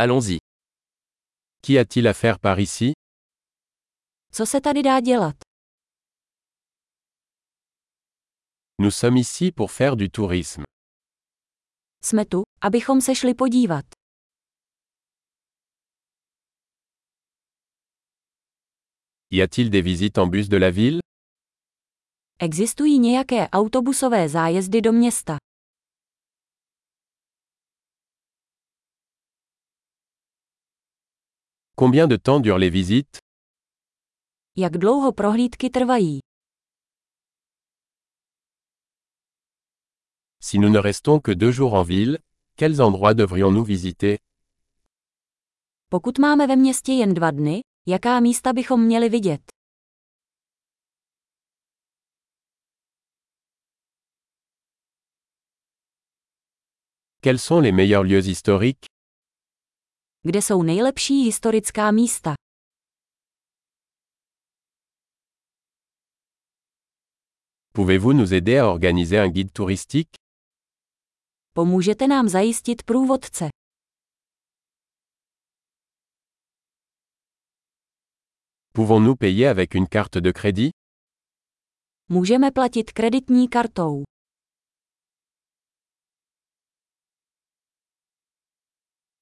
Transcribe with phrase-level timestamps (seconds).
[0.00, 0.38] Allons-y.
[1.62, 2.92] Qu'y a-t-il à faire par ici?
[4.32, 5.36] Co se tady dá dělat?
[8.80, 10.62] Nous sommes ici pour faire du tourisme.
[12.04, 13.84] Jsme tu, abychom se šli podívat.
[19.30, 21.00] Y a-t-il des visites en bus de la ville?
[22.40, 25.36] Existují nějaké autobusové zájezdy do města?
[31.78, 33.18] Combien de temps durent les visites?
[34.56, 36.18] Jak dlouho prohlídky trvají?
[40.42, 42.18] Si nous ne restons que deux jours en ville,
[42.56, 44.16] quels endroits devrions-nous visiter?
[45.88, 49.40] Pokud máme ve městě jen dva dny, jaká místa bychom měli vidět?
[57.22, 58.97] Quels sont les meilleurs lieux historiques?
[60.28, 62.34] Kde jsou nejlepší historická místa?
[67.72, 70.10] Pouvez-vous nous aider à organiser un guide touristique
[71.52, 73.48] Pomůžete nám zajistit průvodce.
[78.72, 80.70] Pouvons-nous payer avec une carte de crédit
[82.08, 84.02] Můžeme platit kreditní kartou.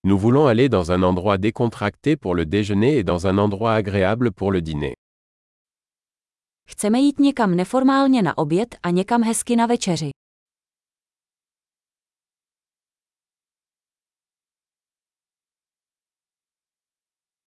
[0.08, 4.30] Nous voulons aller dans un endroit décontracté pour le déjeuner et dans un endroit agréable
[4.30, 4.94] pour le dîner.
[6.68, 10.10] Chceme jít někam neformálně na oběd a někam hezky na večeři.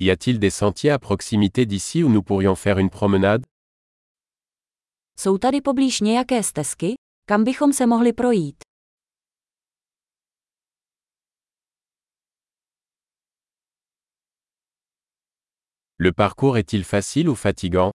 [0.00, 3.42] Y a-t-il des sentiers à proximité d'ici où nous pourrions faire une promenade?
[5.18, 6.94] Jsou tady poblíž nějaké stezky,
[7.28, 8.67] kam bychom se mohli projít.
[16.00, 17.90] Le parcours est-il facile ou fatigant?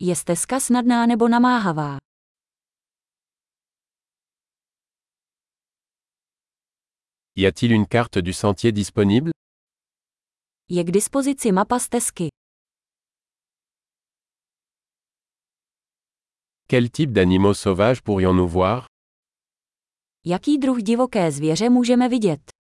[0.00, 1.98] Je stezka snadná nebo namáhavá?
[7.36, 9.30] Y a-t-il une carte du sentier disponible?
[10.68, 12.28] Je k dispozici mapa stezky.
[16.68, 18.86] Quel type d'animaux sauvages pourrions-nous voir?
[20.24, 22.57] Jaký druh divoké zvěře můžeme vidět?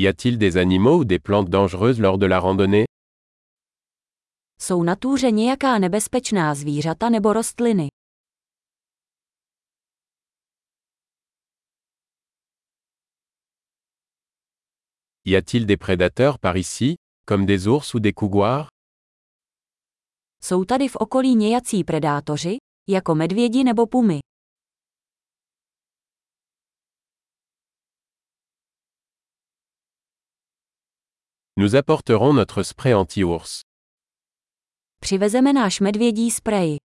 [0.00, 2.84] Y a-t-il des animaux ou des plantes dangereuses lors de la randonnée?
[4.60, 7.88] Jsou na túře nějaká nebezpečná zvířata nebo rostliny?
[15.24, 16.94] Y a-t-il des prédateurs par ici,
[17.28, 18.68] comme des ours ou des couguars
[20.44, 22.56] Jsou tady v okolí nějací predátoři,
[22.88, 24.20] jako medvědi nebo pumy?
[31.60, 33.60] Nous apporterons notre spray anti-ours.
[35.00, 36.76] Přivezeme náš medvědí sprej.